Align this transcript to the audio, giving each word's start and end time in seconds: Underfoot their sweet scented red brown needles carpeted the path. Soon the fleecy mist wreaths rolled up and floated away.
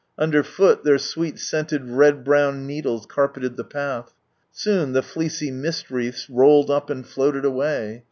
Underfoot 0.17 0.83
their 0.83 0.97
sweet 0.97 1.37
scented 1.37 1.87
red 1.87 2.23
brown 2.23 2.65
needles 2.65 3.05
carpeted 3.05 3.55
the 3.55 3.63
path. 3.63 4.15
Soon 4.51 4.93
the 4.93 5.03
fleecy 5.03 5.51
mist 5.51 5.91
wreaths 5.91 6.27
rolled 6.27 6.71
up 6.71 6.89
and 6.89 7.05
floated 7.05 7.45
away. 7.45 7.99